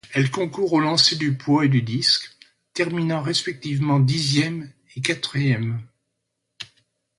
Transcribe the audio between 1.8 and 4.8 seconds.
disque, terminant respectivement dixième